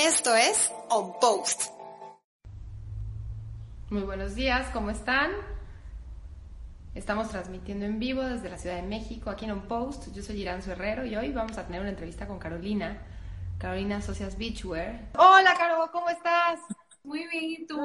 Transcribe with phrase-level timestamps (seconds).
[0.00, 1.72] Esto es On Post.
[3.90, 5.32] Muy buenos días, ¿cómo están?
[6.94, 10.12] Estamos transmitiendo en vivo desde la Ciudad de México, aquí en On Post.
[10.12, 13.02] Yo soy Irán Herrero y hoy vamos a tener una entrevista con Carolina,
[13.58, 15.08] Carolina Socias Beachwear.
[15.18, 16.60] Hola, Caro, ¿cómo estás?
[17.02, 17.80] Muy bien, ¿y tú?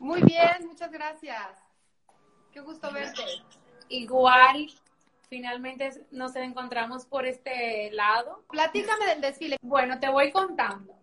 [0.00, 1.56] Muy bien, muchas gracias.
[2.50, 3.22] Qué gusto verte.
[3.90, 4.72] Igual,
[5.28, 8.42] finalmente nos encontramos por este lado.
[8.50, 9.56] Platícame del desfile.
[9.62, 11.01] Bueno, te voy contando.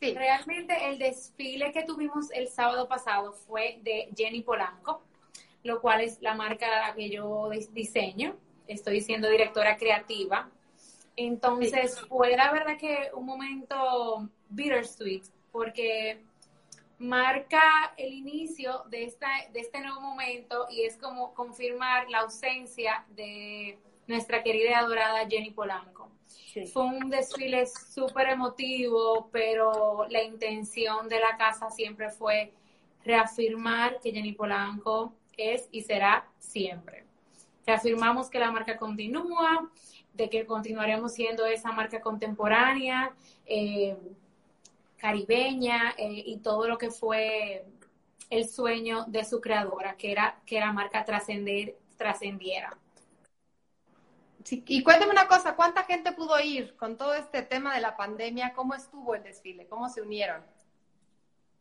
[0.00, 0.14] Sí.
[0.14, 5.02] Realmente el desfile que tuvimos el sábado pasado fue de Jenny Polanco,
[5.62, 8.36] lo cual es la marca que yo diseño.
[8.66, 10.50] Estoy siendo directora creativa.
[11.16, 16.20] Entonces fue la verdad que un momento bittersweet, porque
[16.98, 23.04] marca el inicio de, esta, de este nuevo momento y es como confirmar la ausencia
[23.10, 26.10] de nuestra querida y adorada Jenny Polanco.
[26.72, 32.52] Fue un desfile súper emotivo, pero la intención de la casa siempre fue
[33.04, 37.04] reafirmar que Jenny Polanco es y será siempre.
[37.66, 39.70] Reafirmamos que la marca continúa,
[40.14, 43.12] de que continuaremos siendo esa marca contemporánea.
[43.44, 43.96] Eh,
[44.96, 47.64] caribeña eh, y todo lo que fue
[48.30, 52.76] el sueño de su creadora, que era que la marca trascender, trascendiera.
[54.50, 58.52] Y cuéntame una cosa, ¿cuánta gente pudo ir con todo este tema de la pandemia?
[58.54, 59.66] ¿Cómo estuvo el desfile?
[59.66, 60.42] ¿Cómo se unieron?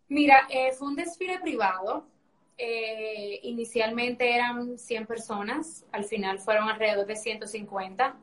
[0.08, 2.06] Mira, eh, fue un desfile privado.
[2.58, 8.17] Eh, inicialmente eran 100 personas, al final fueron alrededor de 150.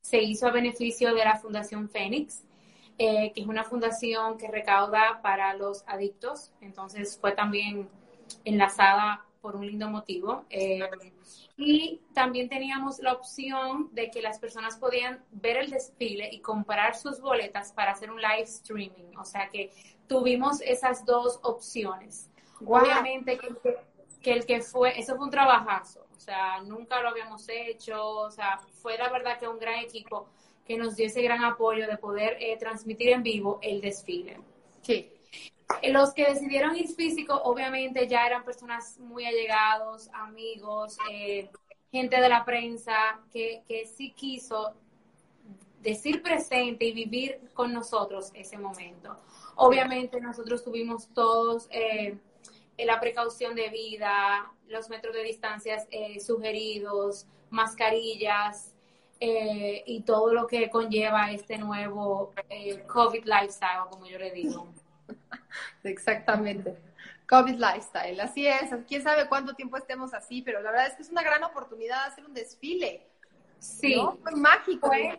[0.00, 2.44] se hizo a beneficio de la Fundación Fénix,
[3.00, 7.88] eh, que es una fundación que recauda para los adictos, entonces fue también
[8.44, 10.44] enlazada por un lindo motivo.
[10.50, 10.80] Eh,
[11.56, 16.96] y también teníamos la opción de que las personas podían ver el desfile y comprar
[16.96, 19.72] sus boletas para hacer un live streaming, o sea que
[20.06, 22.30] tuvimos esas dos opciones.
[22.64, 23.48] Obviamente que,
[24.20, 28.30] que el que fue, eso fue un trabajazo, o sea, nunca lo habíamos hecho, o
[28.30, 30.28] sea, fue la verdad que un gran equipo
[30.64, 34.38] que nos dio ese gran apoyo de poder eh, transmitir en vivo el desfile.
[34.82, 35.10] Sí.
[35.82, 41.50] Eh, los que decidieron ir físico, obviamente ya eran personas muy allegados, amigos, eh,
[41.92, 44.74] gente de la prensa que, que sí quiso
[45.82, 49.16] decir presente y vivir con nosotros ese momento.
[49.56, 51.68] Obviamente nosotros tuvimos todos
[52.76, 55.88] la precaución de vida, los metros de distancias
[56.20, 58.74] sugeridos, mascarillas,
[59.20, 64.68] eh, y todo lo que conlleva este nuevo eh, COVID lifestyle, como yo le digo.
[65.84, 66.76] Exactamente.
[67.28, 68.70] COVID lifestyle, así es.
[68.86, 72.04] Quién sabe cuánto tiempo estemos así, pero la verdad es que es una gran oportunidad
[72.04, 73.06] de hacer un desfile.
[73.58, 74.00] Sí.
[74.22, 74.86] Fue mágico.
[74.86, 75.18] Fue,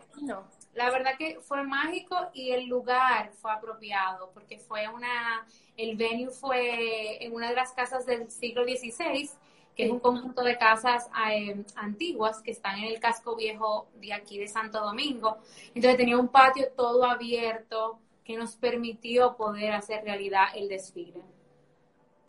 [0.74, 6.30] la verdad que fue mágico y el lugar fue apropiado, porque fue una, el venue
[6.30, 9.30] fue en una de las casas del siglo XVI
[9.76, 14.12] que es un conjunto de casas eh, antiguas que están en el casco viejo de
[14.12, 15.38] aquí de Santo Domingo.
[15.74, 17.98] Entonces tenía un patio todo abierto
[18.30, 21.20] que nos permitió poder hacer realidad el desfile.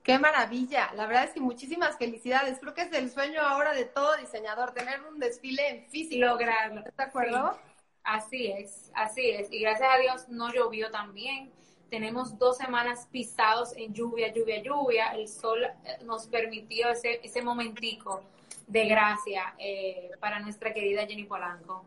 [0.03, 2.57] Qué maravilla, la verdad es que muchísimas felicidades.
[2.59, 6.25] Creo que es el sueño ahora de todo diseñador, tener un desfile en físico.
[6.25, 6.79] Lograrlo.
[6.79, 7.59] ¿Estás de acuerdo?
[8.03, 9.51] Así es, así es.
[9.51, 11.51] Y gracias a Dios no llovió también
[11.91, 15.11] tenemos dos semanas pisados en lluvia, lluvia, lluvia.
[15.11, 18.23] El sol eh, nos permitió ese, ese momentico
[18.65, 21.83] de gracia eh, para nuestra querida Jenny Polanco.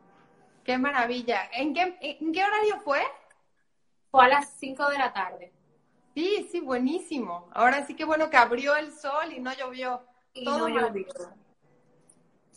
[0.63, 1.49] Qué maravilla.
[1.55, 3.01] ¿En qué, ¿En qué horario fue?
[4.15, 5.53] Fue a las 5 de la tarde.
[6.15, 7.49] Sí, sí, buenísimo.
[7.53, 10.07] Ahora sí que bueno que abrió el sol y no llovió.
[10.33, 11.07] Y Todo no llovió.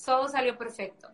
[0.05, 1.09] Todo salió perfecto.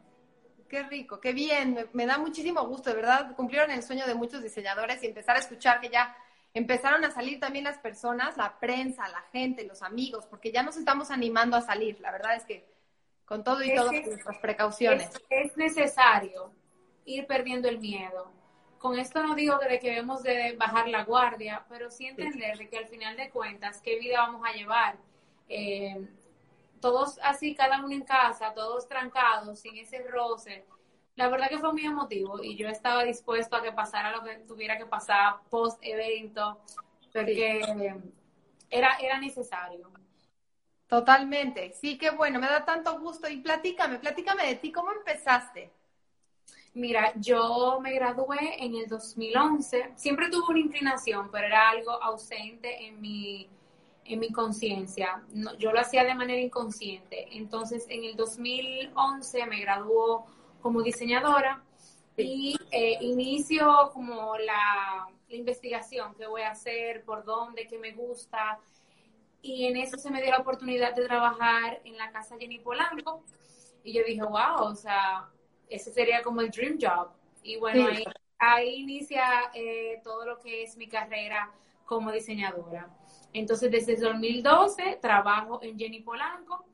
[0.67, 1.87] Qué rico, qué bien.
[1.93, 3.33] me, da muchísimo gusto, de verdad.
[3.37, 6.13] Cumplieron el sueño de muchos diseñadores y empezar a escuchar que ya
[6.53, 10.75] empezaron a salir también las personas, la prensa, la gente, los amigos, porque ya nos
[10.75, 12.01] estamos animando a salir.
[12.01, 12.67] La verdad es que
[13.23, 15.09] con todo y todas nuestras precauciones.
[15.29, 16.51] Es, necesario
[17.05, 18.42] ir perdiendo el miedo.
[18.83, 22.77] Con esto no digo que debemos de bajar la guardia, pero sí entender de que
[22.77, 24.97] al final de cuentas, ¿qué vida vamos a llevar?
[25.47, 26.05] Eh,
[26.81, 30.65] todos así, cada uno en casa, todos trancados, sin ese roce,
[31.15, 34.35] la verdad que fue muy emotivo y yo estaba dispuesto a que pasara lo que
[34.39, 36.59] tuviera que pasar post evento,
[37.13, 37.95] porque
[38.69, 39.89] era, era necesario.
[40.87, 43.29] Totalmente, sí, qué bueno, me da tanto gusto.
[43.29, 45.71] Y platícame, platícame de ti, ¿cómo empezaste?
[46.75, 52.87] Mira, yo me gradué en el 2011, siempre tuve una inclinación, pero era algo ausente
[52.87, 53.47] en mi,
[54.05, 55.21] en mi conciencia.
[55.59, 57.27] yo lo hacía de manera inconsciente.
[57.37, 60.25] Entonces, en el 2011 me graduó
[60.61, 61.63] como diseñadora
[62.17, 67.91] y eh, inicio como la, la, investigación, qué voy a hacer, por dónde, qué me
[67.91, 68.59] gusta.
[69.43, 73.23] Y en eso se me dio la oportunidad de trabajar en la casa Jenny Polanco.
[73.83, 75.29] Y yo dije, wow, o sea,
[75.75, 77.09] ese sería como el dream job.
[77.41, 78.03] Y bueno, ahí,
[78.37, 81.51] ahí, inicia eh, todo lo que es mi carrera
[81.85, 82.89] como diseñadora.
[83.33, 86.65] Entonces, desde 2012 trabajo en Jenny Polanco.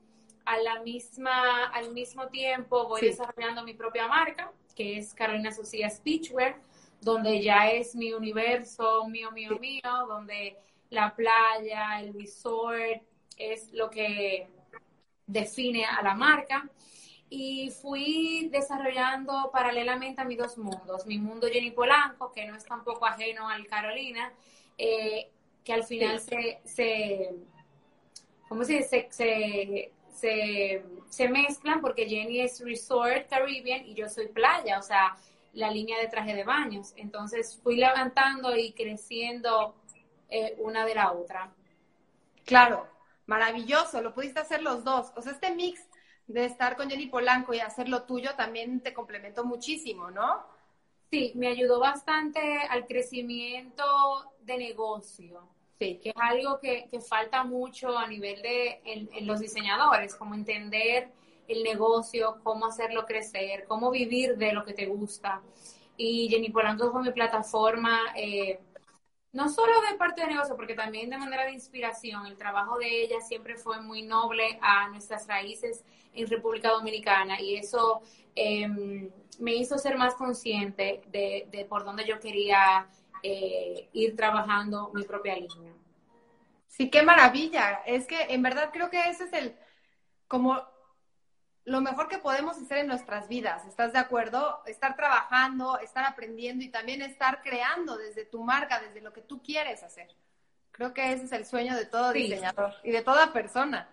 [0.46, 5.88] A la misma, al mismo tiempo voy desarrollando mi propia marca, que es Carolina Socia
[5.92, 6.60] Speechwear,
[7.02, 10.57] donde ya es mi universo, mío, mío, mío, donde
[10.90, 13.04] la playa, el resort
[13.38, 14.48] es lo que
[15.28, 16.68] define a la marca.
[17.30, 22.66] Y fui desarrollando paralelamente a mis dos mundos, mi mundo Jenny Polanco, que no es
[22.66, 24.34] tampoco ajeno al Carolina,
[24.78, 25.30] eh,
[25.64, 27.36] que al final se, se,
[28.48, 29.08] ¿cómo se dice?
[29.12, 35.16] Se, se, se, mezclan porque Jenny es Resort Caribbean y yo soy playa, o sea,
[35.54, 36.94] la línea de traje de baños.
[36.96, 39.76] Entonces fui levantando y creciendo
[40.30, 41.52] eh, una de la otra.
[42.46, 42.88] Claro,
[43.26, 45.12] maravilloso, lo pudiste hacer los dos.
[45.16, 45.89] O sea, este mix
[46.30, 50.44] de estar con Jenny Polanco y hacer lo tuyo también te complementó muchísimo, ¿no?
[51.12, 52.40] Sí, me ayudó bastante
[52.70, 53.84] al crecimiento
[54.42, 55.50] de negocio.
[55.80, 56.00] Sí.
[56.04, 61.10] que es algo que, falta mucho a nivel de en, los diseñadores, como entender
[61.48, 65.42] el negocio, cómo hacerlo crecer, cómo vivir de lo que te gusta.
[65.96, 68.60] Y Jenny Polanco fue mi plataforma, eh,
[69.31, 72.26] no solo de parte de negocio, porque también de manera de inspiración.
[72.26, 75.84] El trabajo de ella siempre fue muy noble a nuestras raíces
[76.14, 78.02] en República Dominicana y eso
[78.36, 79.10] em,
[79.40, 82.88] me hizo ser más consciente de, de por dónde yo quería
[83.22, 85.74] eh, ir trabajando mi propia línea.
[86.68, 87.81] Sí, qué maravilla.
[87.86, 89.56] Es que en verdad creo que ese es el,
[90.28, 90.62] como
[91.69, 93.63] lo mejor que podemos hacer en nuestras vidas.
[93.68, 94.63] ¿Estás de acuerdo?
[94.66, 99.44] Estar trabajando, estar aprendiendo y también estar creando desde tu marca, desde lo que tú
[99.44, 100.07] quieres hacer.
[100.71, 103.88] Creo que ese es el sueño de todo diseñador y de toda persona.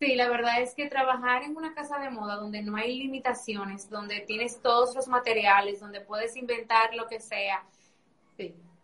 [0.00, 3.90] Sí, la verdad es que trabajar en una casa de moda donde no hay limitaciones,
[3.90, 7.62] donde tienes todos los materiales, donde puedes inventar lo que sea,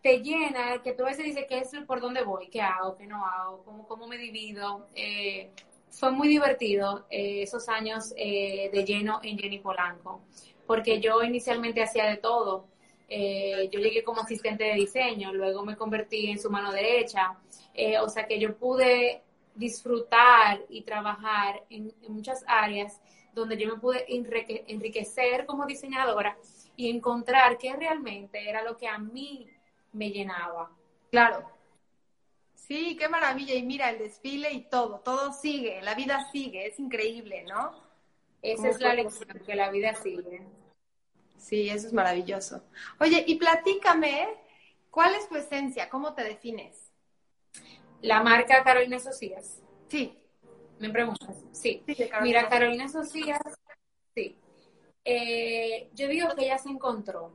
[0.02, 2.48] te llena, que tú a veces dices, ¿qué es por dónde voy?
[2.48, 2.96] ¿Qué hago?
[2.96, 3.64] ¿Qué no hago?
[3.64, 4.88] ¿Cómo, cómo me divido?
[4.94, 5.50] Eh,
[5.90, 10.22] fue muy divertido eh, esos años eh, de lleno en Jenny Polanco,
[10.66, 12.66] porque yo inicialmente hacía de todo.
[13.08, 17.38] yo llegué como asistente de diseño, luego me convertí en su mano derecha,
[18.02, 19.22] o sea que yo pude
[19.54, 23.00] disfrutar y trabajar en, muchas áreas
[23.34, 26.36] donde yo me pude enriquecer como diseñadora
[26.76, 29.48] y encontrar qué realmente era lo que a mí
[29.92, 30.70] me llenaba.
[31.10, 31.57] Claro.
[32.68, 33.54] Sí, qué maravilla.
[33.54, 37.72] Y mira, el desfile y todo, todo sigue, la vida sigue, es increíble, ¿no?
[38.42, 40.46] Esa es la lección, que la vida sigue.
[41.38, 42.62] Sí, eso es maravilloso.
[43.00, 44.28] Oye, y platícame,
[44.90, 45.88] ¿cuál es tu esencia?
[45.88, 46.92] ¿Cómo te defines?
[48.02, 49.62] La marca Carolina Socias.
[49.88, 50.16] Sí.
[50.78, 51.44] ¿Me preguntas?
[51.52, 51.82] Sí.
[52.20, 53.40] Mira, Carolina Socias,
[54.14, 54.38] sí.
[55.04, 57.32] Eh, yo digo que ella se encontró.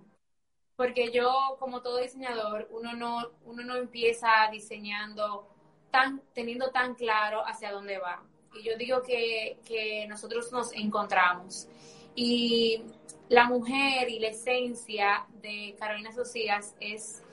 [0.76, 5.48] Porque yo, como todo diseñador, uno no, uno no empieza diseñando
[5.92, 8.24] tan, teniendo tan claro hacia dónde va.
[8.56, 11.68] Y yo digo que, que nosotros nos encontramos.
[12.16, 12.84] Y
[13.30, 17.24] la mujer y la esencia de Carolina Socias es,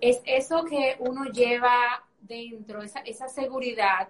[0.00, 4.08] es eso que uno lleva dentro, esa, esa seguridad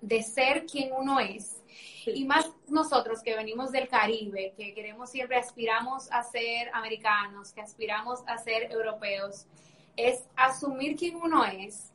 [0.00, 1.62] de ser quien uno es.
[2.06, 7.60] Y más nosotros que venimos del Caribe, que queremos siempre, aspiramos a ser americanos, que
[7.60, 9.46] aspiramos a ser europeos,
[9.96, 11.92] es asumir quién uno es,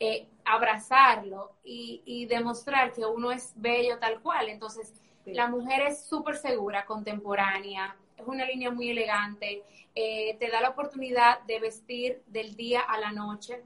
[0.00, 4.48] eh, abrazarlo y, demostrar que uno es bello tal cual.
[4.48, 4.92] Entonces,
[5.24, 9.62] la mujer es súper segura, contemporánea, es una línea muy elegante,
[9.94, 13.62] eh, te da la oportunidad de vestir del día a la noche,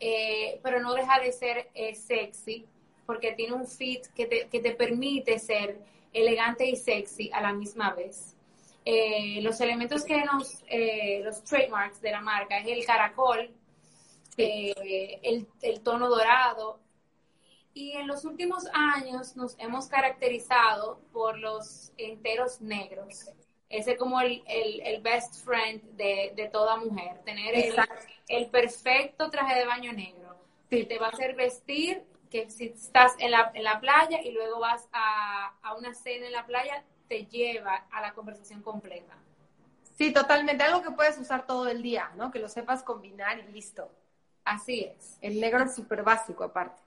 [0.00, 2.66] eh, pero no deja de ser eh, sexy
[3.06, 5.78] porque tiene un fit que te, que te, permite ser
[6.12, 8.34] elegante y sexy a la misma vez.
[8.84, 10.64] Eh, los elementos que nos,
[11.22, 13.50] los trademarks de la marca es el caracol,
[14.36, 16.80] el, el tono dorado,
[17.76, 23.30] y en los últimos años nos hemos caracterizado por los enteros negros.
[23.68, 27.74] Ese es como el, el, best friend de, de, toda mujer, tener el,
[28.28, 30.38] el, perfecto traje de baño negro.
[30.70, 34.32] Que te va a hacer vestir, que si estás en la, en la playa y
[34.32, 39.16] luego vas a, a una cena en la playa, te lleva a la conversación completa.
[39.96, 40.62] Sí, totalmente.
[40.64, 42.30] Algo que puedes usar todo el día, ¿no?
[42.30, 43.90] Que lo sepas combinar y listo.
[44.44, 45.18] Así es.
[45.20, 46.82] El negro es súper básico aparte.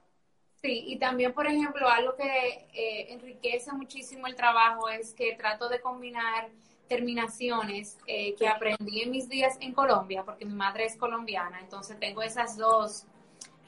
[0.62, 5.68] Sí, y también, por ejemplo, algo que eh, enriquece muchísimo el trabajo es que trato
[5.68, 6.50] de combinar
[6.86, 11.98] terminaciones eh, que aprendí en mis días en Colombia, porque mi madre es colombiana, entonces
[12.00, 13.04] tengo esas dos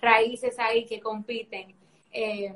[0.02, 1.74] raíces ahí que compiten.
[2.12, 2.54] Eh,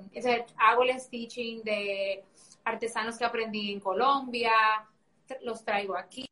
[0.59, 2.25] hago el stitching de
[2.65, 4.53] artesanos que aprendí en Colombia,
[5.43, 6.29] los traigo aquí,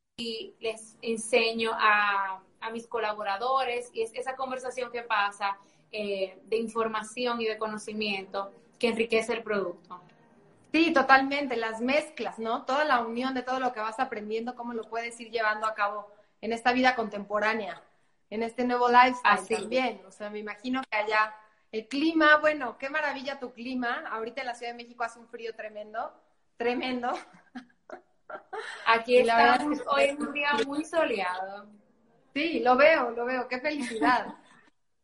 [0.60, 5.56] les enseño a, a mis colaboradores y es esa conversación que pasa
[5.92, 10.00] eh, de información y de conocimiento que enriquece el producto.
[10.72, 12.64] Sí, totalmente, las mezclas, ¿no?
[12.64, 15.74] Toda la unión de todo lo que vas aprendiendo, cómo lo puedes ir llevando a
[15.74, 16.08] cabo
[16.40, 17.80] en esta vida contemporánea,
[18.30, 20.02] en este nuevo lifestyle también.
[20.06, 21.34] O sea, me imagino que allá
[21.72, 24.04] el clima, bueno, qué maravilla tu clima.
[24.10, 26.12] Ahorita en la Ciudad de México hace un frío tremendo,
[26.56, 27.12] tremendo.
[28.86, 31.68] Aquí estamos hoy en un día muy soleado.
[32.32, 34.26] Sí, lo veo, lo veo, qué felicidad.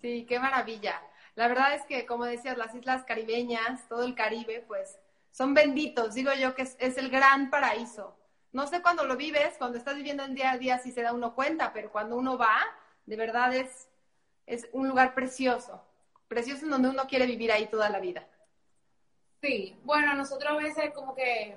[0.00, 0.98] Sí, qué maravilla.
[1.34, 4.98] La verdad es que, como decías, las islas caribeñas, todo el Caribe, pues
[5.30, 6.14] son benditos.
[6.14, 8.16] Digo yo que es, el gran paraíso.
[8.52, 11.12] No sé cuándo lo vives, cuando estás viviendo en día a día si se da
[11.12, 12.58] uno cuenta, pero cuando uno va,
[13.10, 13.88] de verdad es,
[14.46, 15.82] es un lugar precioso.
[16.28, 18.24] Precioso en donde uno quiere vivir ahí toda la vida.
[19.42, 21.56] Sí, bueno, nosotros a veces como que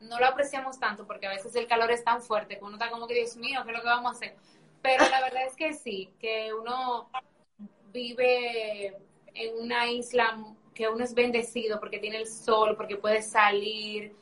[0.00, 2.90] no lo apreciamos tanto porque a veces el calor es tan fuerte que uno está
[2.90, 4.36] como que, Dios mío, ¿qué es lo que vamos a hacer?
[4.80, 7.10] Pero la verdad es que sí, que uno
[7.92, 8.96] vive
[9.34, 14.14] en una isla que uno es bendecido porque tiene el sol, porque puede salir,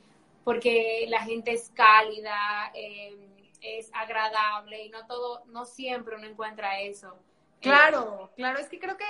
[0.43, 3.34] porque la gente es cálida, eh,
[3.65, 7.19] es agradable y no todo, no siempre uno encuentra eso.
[7.61, 9.07] Claro, claro, es que creo que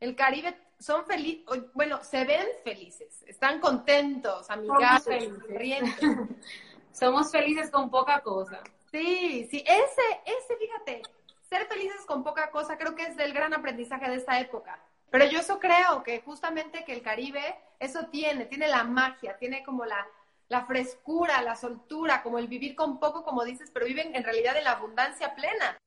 [0.00, 1.44] el Caribe son felices,
[1.74, 6.00] bueno, se ven felices, están contentos, amigables, rientes.
[6.92, 8.60] Somos felices con poca cosa.
[8.90, 11.02] Sí, sí, ese, ese, fíjate,
[11.48, 14.78] ser felices con poca cosa creo que es el gran aprendizaje de esta época.
[15.10, 19.62] Pero yo eso creo que justamente que el Caribe eso tiene, tiene la magia, tiene
[19.62, 20.06] como la,
[20.52, 24.54] la frescura, la soltura, como el vivir con poco, como dices, pero viven en realidad
[24.54, 25.80] en la abundancia plena.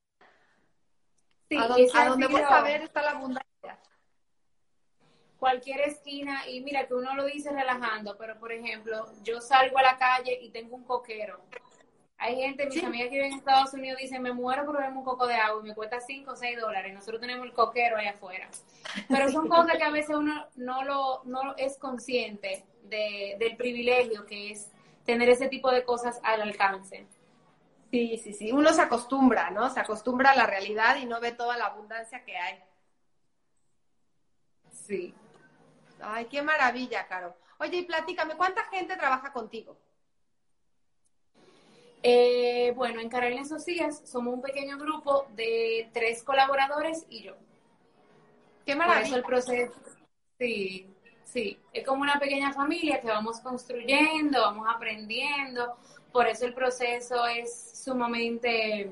[1.48, 3.79] Sí, a donde, a donde a ver está la abundancia.
[5.38, 9.84] Cualquier esquina, y mira que uno lo dice relajando, pero por ejemplo, yo salgo a
[9.84, 11.39] la calle y tengo un coquero
[12.17, 15.03] hay gente, mis amigas que viven en Estados Unidos dicen, me muero por beberme un
[15.03, 16.93] coco de agua y me cuesta 5 o 6 dólares.
[16.93, 18.50] Nosotros tenemos el coquero ahí afuera.
[19.10, 24.25] Pero son cosas que a veces uno no lo no es consciente de, del privilegio
[24.25, 24.72] que es
[25.05, 27.05] tener ese tipo de cosas al alcance.
[27.91, 28.51] Sí, sí, sí.
[28.51, 29.69] Uno se acostumbra, ¿no?
[29.69, 32.60] Se acostumbra a la realidad y no ve toda la abundancia que hay.
[34.72, 35.13] Sí.
[36.01, 37.36] Ay, qué maravilla, Caro.
[37.60, 39.77] Oye, y platícame, ¿cuánta gente trabaja contigo?
[42.08, 47.34] Eh, bueno, en Carolina Socias somos un pequeño grupo de tres colaboradores y yo.
[48.64, 49.16] Qué maravilla.
[49.16, 49.74] el proceso,
[50.38, 50.86] sí,
[51.24, 55.78] sí, es como una pequeña familia que vamos construyendo, vamos aprendiendo,
[56.12, 58.92] por eso el proceso es sumamente,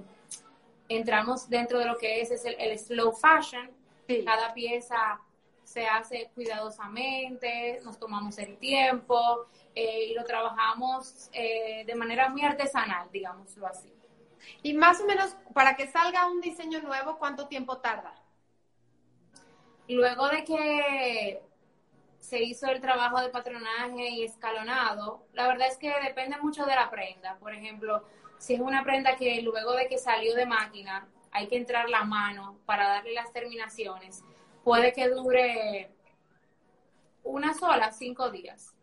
[0.89, 3.69] entramos dentro de lo que es, es el, slow fashion,
[4.25, 5.21] cada pieza
[5.73, 12.43] se hace cuidadosamente, nos tomamos el tiempo, eh, y lo trabajamos eh, de manera muy
[12.43, 13.91] artesanal, digámoslo así.
[14.61, 18.13] Y más o menos, para que salga un diseño nuevo, ¿cuánto tiempo tarda?
[19.87, 21.41] Luego de que
[22.19, 26.75] se hizo el trabajo de patronaje y escalonado, la verdad es que depende mucho de
[26.75, 27.37] la prenda.
[27.39, 28.03] Por ejemplo,
[28.37, 32.03] si es una prenda que luego de que salió de máquina hay que entrar la
[32.03, 34.23] mano para darle las terminaciones,
[34.63, 35.91] puede que dure
[37.23, 38.73] una sola, cinco días.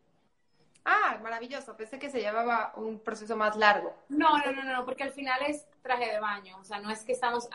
[0.84, 1.76] Ah, maravilloso.
[1.76, 3.94] Pensé que se llevaba un proceso más largo.
[4.08, 6.58] No, no, no, no, porque al final es traje de baño.
[6.58, 7.48] O sea, no es que estamos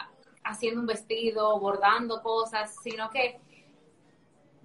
[0.44, 3.40] haciendo un vestido, bordando cosas, sino que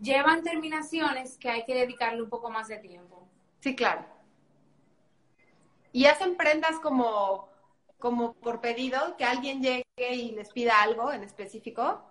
[0.00, 3.26] llevan terminaciones que hay que dedicarle un poco más de tiempo.
[3.60, 4.04] Sí, claro.
[5.92, 7.48] ¿Y hacen prendas como,
[7.98, 12.02] como por pedido, que alguien llegue y les pida algo en específico?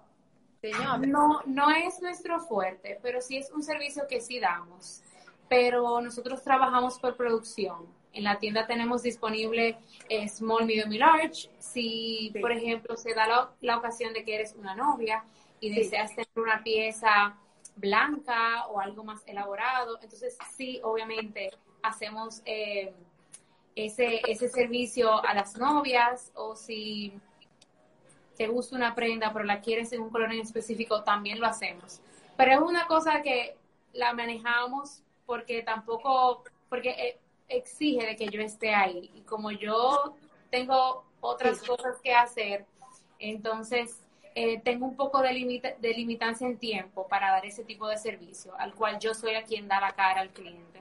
[0.61, 5.03] No, no es nuestro fuerte, pero sí es un servicio que sí damos
[5.49, 7.87] pero nosotros trabajamos por producción.
[8.13, 11.49] En la tienda tenemos disponible eh, small, medium y large.
[11.59, 15.23] Si, por ejemplo, se da la, ocasión de que eres una novia
[15.59, 17.35] y deseas tener una pieza
[17.75, 21.49] blanca o algo más elaborado, entonces sí, obviamente,
[21.81, 22.93] hacemos eh,
[23.75, 27.13] ese, ese servicio a las novias o si
[28.39, 31.99] te gusta una prenda pero la quieres en un color en específico, también lo hacemos.
[32.37, 33.57] Pero es una cosa que
[33.91, 37.19] la manejamos porque tampoco, porque eh,
[37.49, 39.11] exige de que yo esté ahí.
[39.13, 40.15] Y como yo
[40.49, 42.65] tengo otras cosas que hacer,
[43.19, 43.99] entonces
[44.35, 47.97] eh, tengo un poco de, limita de limitancia en tiempo para dar ese tipo de
[47.97, 50.79] servicio, al cual yo soy a quien da la cara al cliente.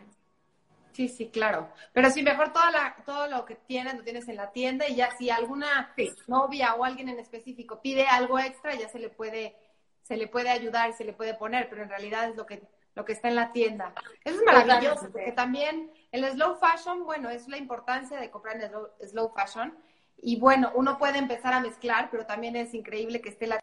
[0.92, 1.68] Sí, sí, claro.
[1.92, 4.96] Pero sí, mejor toda la, todo lo que tienes lo tienes en la tienda y
[4.96, 5.94] ya si alguna
[6.26, 9.56] novia o alguien en específico pide algo extra, ya se le puede,
[10.02, 12.62] se le puede ayudar y se le puede poner, pero en realidad es lo que,
[12.94, 13.94] lo que está en la tienda.
[14.24, 18.68] Eso es maravilloso, porque también el slow fashion, bueno, es la importancia de comprar en
[18.68, 19.78] slow, slow fashion.
[20.20, 23.60] Y bueno, uno puede empezar a mezclar, pero también es increíble que esté la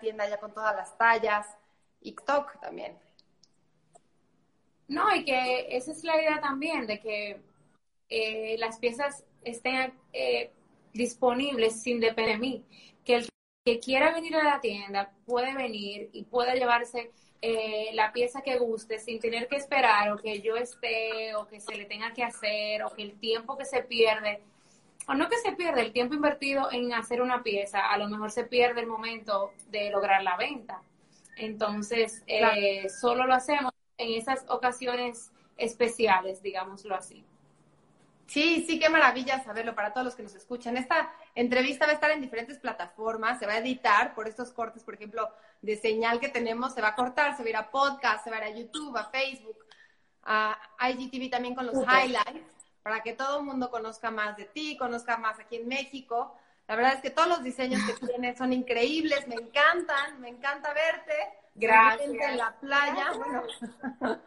[0.00, 1.46] tienda ya con todas las tallas
[2.00, 2.98] y TikTok también.
[4.88, 7.40] No, y que esa es la idea también, de que
[8.08, 10.50] eh, las piezas estén eh,
[10.92, 12.64] disponibles sin depender de mí.
[13.04, 13.28] Que el
[13.64, 17.10] que quiera venir a la tienda puede venir y puede llevarse
[17.40, 21.60] eh, la pieza que guste sin tener que esperar o que yo esté o que
[21.60, 24.40] se le tenga que hacer o que el tiempo que se pierde,
[25.08, 28.30] o no que se pierde, el tiempo invertido en hacer una pieza, a lo mejor
[28.30, 30.82] se pierde el momento de lograr la venta.
[31.36, 32.22] Entonces,
[33.00, 37.24] solo lo hacemos en esas ocasiones especiales, digámoslo así.
[38.26, 40.76] Sí, sí, qué maravilla saberlo para todos los que nos escuchan.
[40.76, 44.82] Esta entrevista va a estar en diferentes plataformas, se va a editar por estos cortes,
[44.82, 47.70] por ejemplo, de señal que tenemos, se va a cortar, se va a ir a
[47.70, 49.58] podcast, se va a ir a YouTube, a Facebook,
[50.22, 50.58] a
[50.90, 55.18] IGTV también con los highlights, para que todo el mundo conozca más de ti, conozca
[55.18, 56.34] más aquí en México.
[56.66, 60.72] La verdad es que todos los diseños que tienes son increíbles, me encantan, me encanta
[60.72, 61.14] verte.
[61.54, 62.10] Gracias.
[62.10, 63.42] En la playa, bueno,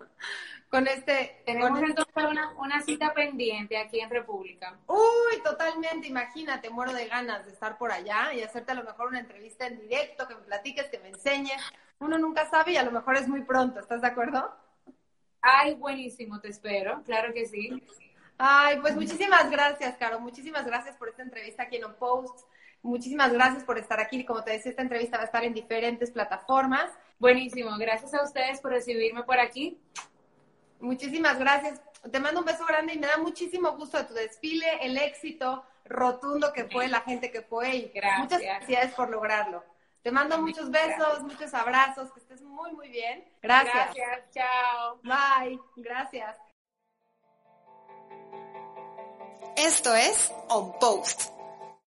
[0.70, 1.41] con este...
[1.46, 2.13] Tenemos entonces
[2.58, 4.77] una, cita pendiente aquí en República.
[4.88, 9.08] Uy, totalmente, imagínate, muero de ganas de estar por allá y hacerte a lo mejor
[9.08, 11.62] una entrevista en directo, que me platiques, que me enseñes.
[12.00, 14.56] Uno nunca sabe y a lo mejor es muy pronto, ¿estás de acuerdo?
[15.41, 17.84] Ay, buenísimo, te espero, claro que sí.
[18.38, 22.48] Ay, pues muchísimas gracias, Caro, muchísimas gracias por esta entrevista aquí en On Post.
[22.84, 24.24] Muchísimas gracias por estar aquí.
[24.25, 26.91] Como te decía, esta entrevista va a estar en diferentes plataformas.
[27.20, 27.75] Buenísimo.
[27.77, 29.82] Gracias a ustedes por recibirme por aquí.
[30.79, 31.82] Muchísimas gracias.
[32.12, 35.65] Te mando un beso grande y me da muchísimo gusto de tu desfile, el éxito
[35.86, 38.20] rotundo que fue, la gente que fue y gracias.
[38.22, 39.63] muchas gracias por lograrlo.
[40.04, 43.26] Te mando muchos besos, muchos abrazos, que estés muy, muy bien.
[43.41, 43.93] Gracias.
[43.93, 45.00] Gracias, chao.
[45.04, 46.47] Bye, gracias.
[49.58, 51.37] Esto es On Post.